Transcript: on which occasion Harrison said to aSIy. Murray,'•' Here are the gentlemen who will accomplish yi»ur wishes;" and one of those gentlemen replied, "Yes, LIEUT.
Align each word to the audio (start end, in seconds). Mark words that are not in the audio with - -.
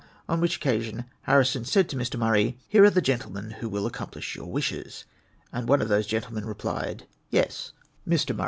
on 0.27 0.41
which 0.41 0.55
occasion 0.57 1.05
Harrison 1.25 1.63
said 1.63 1.87
to 1.89 1.95
aSIy. 1.95 2.17
Murray,'•' 2.17 2.43
Here 2.67 2.83
are 2.83 2.89
the 2.89 3.03
gentlemen 3.03 3.51
who 3.59 3.69
will 3.69 3.85
accomplish 3.85 4.35
yi»ur 4.35 4.47
wishes;" 4.47 5.03
and 5.53 5.69
one 5.69 5.79
of 5.79 5.89
those 5.89 6.07
gentlemen 6.07 6.43
replied, 6.47 7.05
"Yes, 7.29 7.71
LIEUT. 8.07 8.31